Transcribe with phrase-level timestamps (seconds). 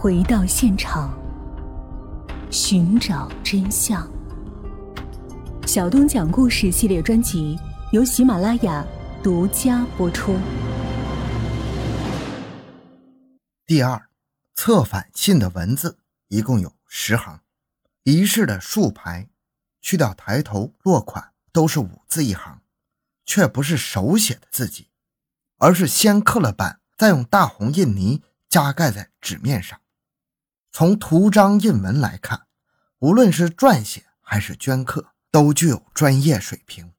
[0.00, 1.12] 回到现场，
[2.52, 4.08] 寻找真相。
[5.66, 7.58] 小东讲故事系列专辑
[7.90, 8.86] 由喜马拉雅
[9.24, 10.38] 独家播出。
[13.66, 14.00] 第二，
[14.54, 17.40] 策反信的文字一共有十行，
[18.04, 19.28] 仪式的竖排，
[19.80, 22.60] 去掉抬头落款，都是五字一行，
[23.26, 24.90] 却不是手写的字迹，
[25.56, 29.76] 而是先刻了版，再用大红印泥加盖在纸面上。
[30.78, 32.46] 从图章印文来看，
[33.00, 36.92] 无论是撰写还是镌刻，都具有专业水平。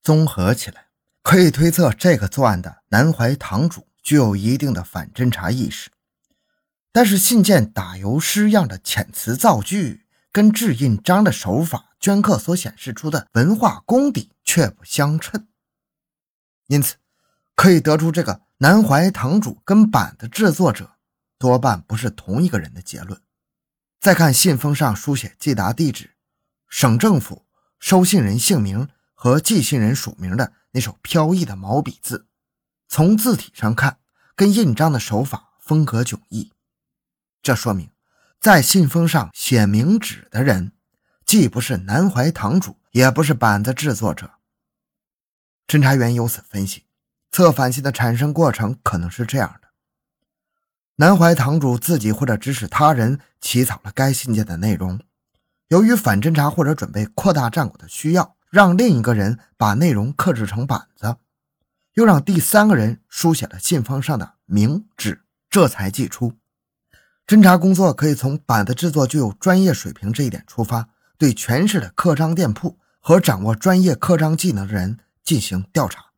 [0.00, 0.86] 综合起来，
[1.24, 3.88] 可以推测这个作案的南怀堂主。
[4.00, 5.90] 具有一定的反侦查意识，
[6.92, 15.48] 但是信件打油诗样的遣词造句，跟制印章的手法、镌刻所显示出的文化功底却不相称，
[16.68, 16.94] 因此
[17.56, 20.92] 可以得出这个南怀堂主跟版的制作者
[21.42, 23.20] 多半不是同一个人的结论。
[23.98, 26.12] 再看信封上书写寄达地址、
[26.68, 27.44] 省政府、
[27.80, 32.28] 收信人姓名和寄信人署名的那手飘逸的毛笔字。
[32.88, 33.98] 从字体上看，
[34.36, 36.52] 跟印章的手法风格迥异，
[37.42, 37.90] 这说明
[38.38, 40.70] 在信封上写明纸的人，
[41.26, 44.34] 既不是南怀堂主，也不是板子制作者。
[45.66, 46.84] 侦查员由此分析，
[47.32, 49.61] 策反信的产生过程可能是这样的：
[50.96, 55.00] 南怀堂主自己或者指使他人起草了该信件的内容，
[55.68, 61.16] 由于反侦查或者准备扩大战果的需要，让另一个人把内容刻制成板子。
[61.94, 66.34] 又让第三个人书写了信封上的名址，这才寄出。
[67.26, 76.12] 侦查工作可以从板子制作具有专业水平这一点出发，对全市的刻章店铺和掌握专业刻章技能的人进行调查。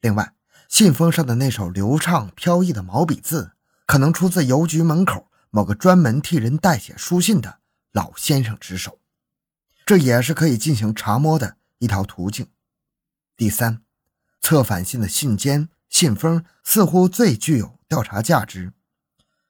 [0.00, 0.32] 另外，
[0.68, 3.52] 信封上的那首流畅飘逸的毛笔字，
[3.90, 7.58] 可能出自邮局门口某个专门替人代写书信的
[7.90, 9.00] 老先生之手，
[9.84, 12.46] 这也是可以进行查摸的一条途径。
[13.36, 13.82] 第三。
[14.40, 18.72] 策反信的信笺、信封似乎最具有调查价值。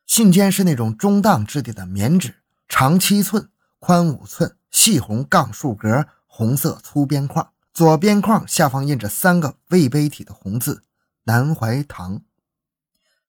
[0.06, 2.36] 信笺是那种中档质地的棉纸，
[2.66, 10.82] 长七寸，宽五寸，细红杠竖格，红色粗边框，左边框下方印着三个魏碑体的红字
[11.24, 12.22] “南怀堂”。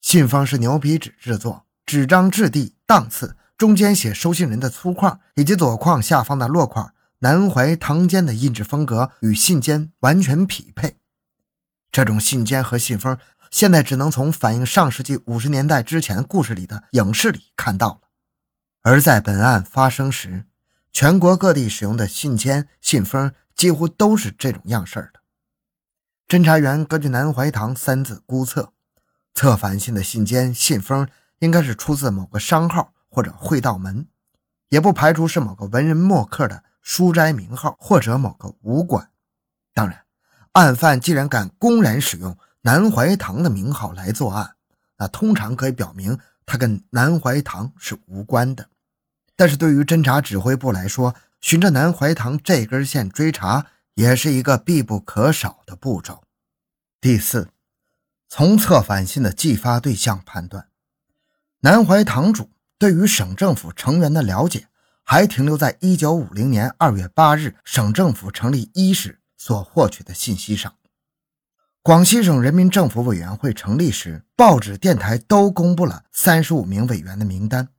[0.02, 10.98] 信封是牛皮纸制作，纸张质地、档次，中间写收信人的粗框，以及左框下方的落框“南怀堂间”的印制风格与信笺完全匹配。
[11.92, 13.16] 这种信笺和信封，
[13.52, 18.00] 现在只能从反映上世纪五十年代之前故事里的影视里看到了。
[18.82, 20.46] 而在本案发生时，
[20.92, 25.22] 全国各地使用的信笺、信封几乎都是这种样式的。
[26.28, 28.74] 侦查员根据“南怀堂”三字估测，
[29.34, 31.08] 策反信的信笺、信封
[31.40, 34.08] 应该是出自某个商号或者会道门，
[34.69, 39.09] 也不排除是某个文人墨客的书斋名号或者某个武馆。
[39.74, 40.00] 当然。
[40.53, 44.56] 案犯既然敢公然使用南怀堂的名号来作案，
[44.97, 48.68] 那通常可以表明他跟南怀堂是无关的。
[49.38, 56.22] 但是对于侦查指挥部来说，循着南怀堂这根线追查也是一个必不可少的步骤。
[57.00, 57.47] 第四，
[58.34, 60.69] 从策反信的寄发对象判断，
[61.59, 62.50] 南怀堂主
[62.80, 64.69] 对于省政府成员的了解
[65.03, 69.20] 还停留在1950年2月8日省政府成立伊始。
[69.36, 70.75] 所获取的信息上，
[71.81, 77.70] 广西省人民政府委员会成立时，报纸、电台都公布了三十五名委员的名单，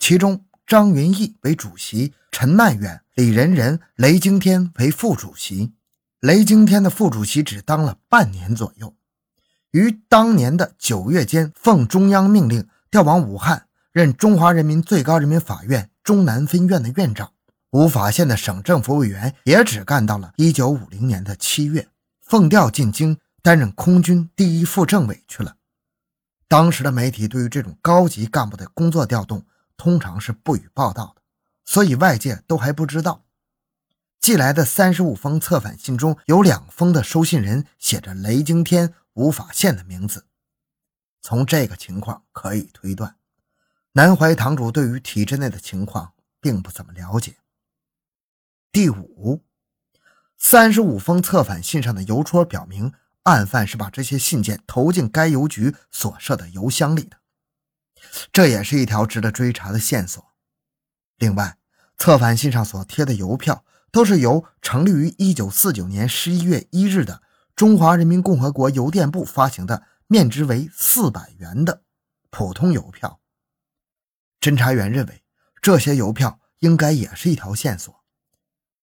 [0.00, 5.72] 其中张云逸为主席，陈曼远、李仁仁、雷惊天为副主席。
[6.18, 8.96] 雷惊天的副主席只当了半年左右，
[9.72, 17.32] 于当年的九月间，奉中央命令调往武汉任中华人民最高人民法院中南分院的院长。
[17.70, 21.86] 无法县的省政府委员也只干到了一九五零年的七月，
[22.20, 25.54] 奉调进京担任空军第一副政委去了。
[26.48, 29.44] 当时的媒体对于这种高级干部的工作调动
[29.76, 31.22] 通常是不予报道的，
[31.64, 33.22] 所以外界都还不知道。
[34.20, 40.24] 寄来的三十五封策反信中有两封的收信人写着雷惊天、无法县的名字。
[41.20, 43.16] 从这个情况可以推断，
[43.92, 47.36] 南怀堂主对于体制内的情况并不怎么了解。
[48.72, 49.44] 第五，
[50.38, 52.94] 三十五封策反信上的邮戳表明，
[53.24, 57.18] 案犯是把这些信件投进该邮局所设的邮箱里的，
[58.32, 60.32] 这也是一条值得追查的线索。
[61.18, 61.58] 另外，
[61.98, 67.22] 策反信上所贴的邮票都是由成立于一九四九年十一月一日的
[67.60, 71.82] 中华人民共和国邮电部发行的面值为四百元的
[72.30, 73.20] 普通邮票
[74.40, 75.22] 侦查员认为，
[75.60, 77.94] 这些邮票应该也是一条线索。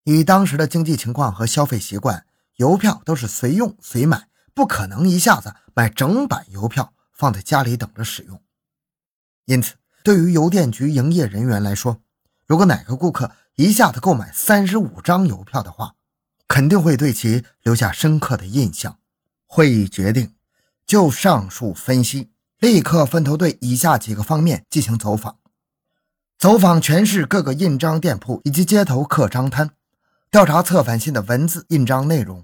[0.03, 2.27] 以当时的经济情况和消费习惯，
[2.57, 8.39] 邮票都是随用随买，不可能一下子买整版邮票放在家里等着使用。
[9.45, 12.03] 因此，对于邮电局营业人员来说，
[12.45, 15.95] 如果哪个顾客一下子购买三十五张邮票的话，
[16.47, 18.97] 肯定会对其留下深刻的印象。
[19.45, 20.33] 会议决定，
[20.85, 22.29] 就上述分析，
[22.59, 25.37] 立刻分头对以下几个方面进行走访：
[26.37, 29.71] 走访全市各个印章店铺以及街头刻章摊，
[30.29, 32.43] 调查策反信的文字印章内容；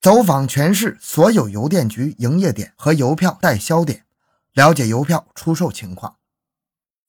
[0.00, 4.04] 走访全市所有邮电局营业点和邮票代销点，
[4.52, 6.16] 了解邮票出售情况；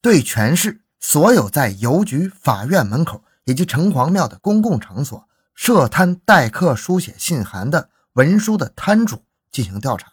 [0.01, 7.89] 对全市所有在邮局、法院门口以及城隍庙的公共场所设摊代客书写信函的。
[8.15, 10.11] 文书的摊主进行调查，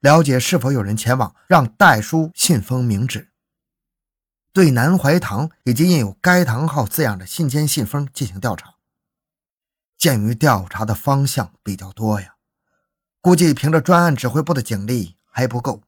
[0.00, 3.30] 了解是否有人前往让代书信封明纸。
[4.52, 8.74] 对南怀堂以及印有“该堂号”字样的信笺信封进行调查。
[9.96, 12.34] 鉴于调查的方向比较多呀，
[13.22, 15.82] 估计凭着专案指挥部的警力还不够。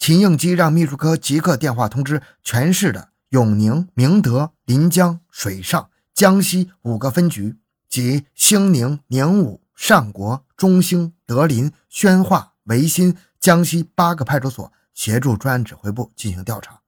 [0.00, 7.56] 秦应基让秘书科即刻电话通知全市的永宁、明德、临江、水上、江西五个分局
[7.92, 9.60] 及兴宁、宁武。
[9.74, 16.82] 上国、中兴、德林、宣化、维新、江西八个派出所协助专案指挥部进行调查。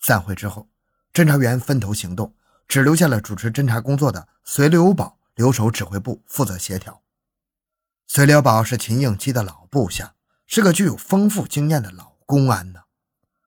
[0.00, 0.66] 散会之后，
[1.12, 2.32] 侦查员分头行动，
[2.66, 7.02] 只留下了主持侦查工作的隋留宝留守指挥部负责协调。
[8.06, 10.14] 隋留宝是秦应基的老部下，
[10.46, 12.84] 是个具有丰富经验的老公安呢。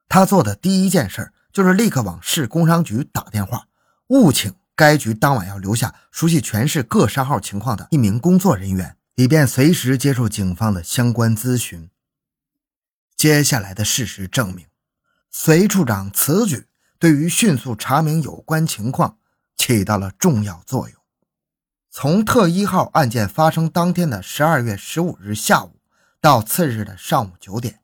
[0.08, 3.68] 他做的第一件事就是立刻往市工商局打电话，
[4.10, 4.54] 务请。
[4.76, 11.90] 该局当晚要留下熟悉全市各商号情况的一名工作人员，以便随时接受警方的相关咨询。
[13.16, 14.66] 接下来的事实证明，
[15.30, 16.68] 隋处长此举
[16.98, 19.18] 对于迅速查明有关情况
[19.56, 20.98] 起到了重要作用。
[21.92, 25.80] 从特一号案件发生当天的十二月十五日下午
[26.20, 27.82] 到次日的上午九点，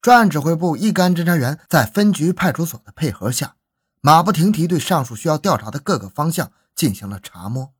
[0.00, 3.56] 专案指挥部一干侦查员在分局派出所的配合下。
[4.02, 7.74] 马不停蹄对上述需要调查的各个方向进行了查摸。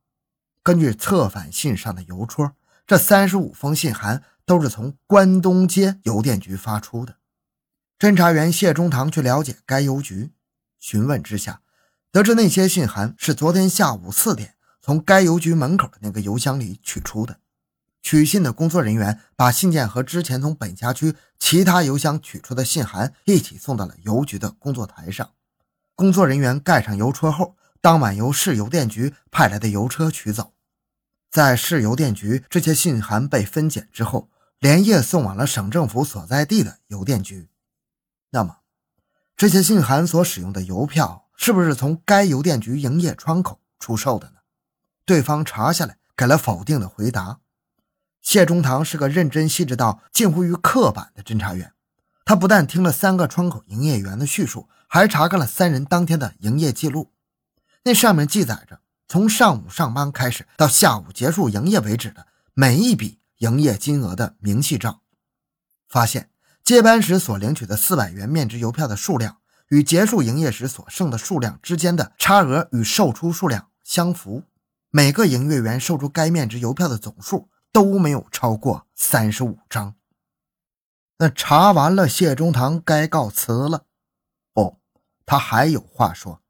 [0.61, 2.51] 根据策反信上的邮戳，
[2.85, 7.15] 这三十五封信函都是从关东街邮电局发出的。
[7.97, 10.31] 侦查员谢中堂去了解该邮局，
[10.79, 11.61] 询问之下，
[12.11, 17.39] 得知那些信函是昨天下午四点从该邮局门口的那个邮箱里取出的。
[18.03, 25.31] 取信的工作人员把信件和之前从本辖区其他邮箱取出的信函一起送到了邮局的工作台上。
[25.95, 30.53] 工作人员盖上邮戳后，当晚由市邮电局派来的邮车取走。
[31.29, 34.29] 在市邮电局，这些信函被分拣之后，
[34.59, 37.49] 连夜送往了省政府所在地的邮电局。
[38.31, 38.57] 那么，
[39.37, 44.39] 这些信函所使用的邮票是不是从该邮电局营业窗口出售的呢？
[45.05, 47.39] 对方查下来给了否定的回答。
[48.21, 51.73] 谢中堂是个认真细致到近乎于刻板的侦查员。
[52.23, 57.13] 他不但听了三个窗口营业员的叙述，还查看了三人当天的营业记录。
[57.85, 64.99] 那上面记载着从上午上班开始到下午结束营业为止的每一笔营业金额的明细账。
[65.87, 66.29] 发现
[66.61, 69.37] 接班时所领取的四百元面值邮票的数量
[69.69, 74.43] 与结束营业时所剩的数量之间的差额与售出数量相符。
[74.89, 79.95] 每个营业员售出该面值邮票的总数都没有超过三十五张。
[81.19, 83.85] 那查完了，谢中堂该告辞了。
[85.25, 86.41] 他还有话说。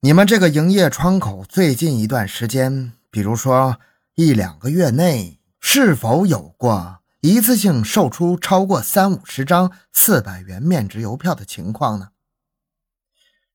[0.00, 3.78] 你们这个营业窗口最近一段时间，比如说
[4.14, 12.10] 一两个月内，是否有过一次性售出超过三五十张四百元面值邮票的情况呢？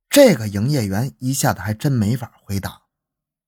[0.10, 2.84] 这个营业员一下子还真没法回答。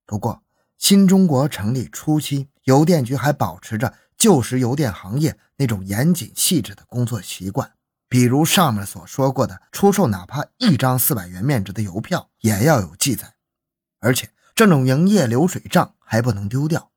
[0.06, 0.44] 不过，
[0.78, 3.94] 新中国成立初期，邮电局还保持着。
[4.18, 7.77] 旧时邮电行业那种严谨细致的工作习惯，
[8.10, 13.36] 比如上面所说过的，出售哪怕一张四百元面值的邮票也要有记载，
[14.00, 16.92] 而且这种营业流水账还不能丢掉，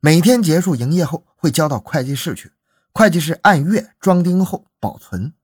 [0.00, 2.52] 每天结束营业后会交到会计室去，
[2.92, 5.34] 会计室按月装订后保存。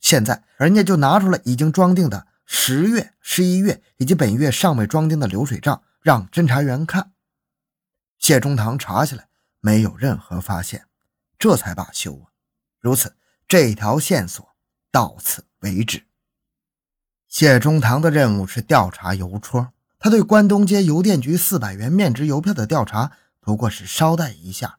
[0.00, 7.12] 现在人家就拿出了已经装订的十月、十一月以及本月尚未装订的流水账，让侦查员看。
[8.18, 9.28] 谢中堂查下来。
[9.60, 10.84] 没有任何发现，
[11.38, 12.28] 这才罢休啊！
[12.80, 14.46] 如此，这条线索
[14.90, 16.04] 到此为止。
[17.28, 24.78] 谢中堂的任务是调查邮戳，他对关东街邮电局四百元面值邮票的调查不过是捎带一下。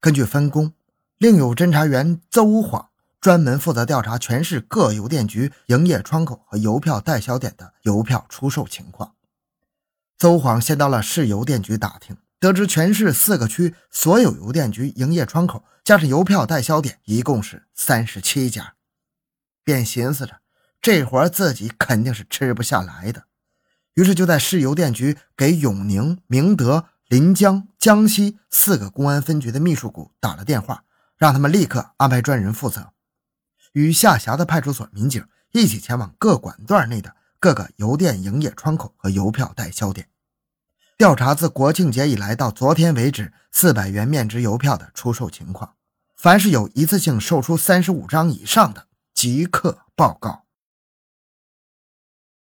[0.00, 0.74] 根据分工，
[1.18, 9.14] 另有侦查员邹晃专门负责调查全市各邮电局营业窗口和邮票代销点的邮票出售情况。
[10.18, 18.74] 邹晃先到了市邮电局打听，得知全市四个区所有邮电局营业窗口加上邮票代销点一共是三十七家，
[19.64, 20.40] 便寻思着
[20.80, 23.24] 这活自己肯定是吃不下来的，
[23.94, 30.84] 于是就在市邮电局给永宁、明德、临江、江西四个公安分局的秘书股打了电话，
[31.16, 32.92] 让他们立刻安排专人负责。
[33.72, 40.08] 与下辖的派出所民警一起前往各管段内的各个邮电营业窗口和邮票代销点，
[40.98, 45.74] 调查自国庆节以来到昨天为止四百元面值邮票的出售情况。
[46.16, 50.45] 凡是有一次性售出三十五张以上的，即刻报告。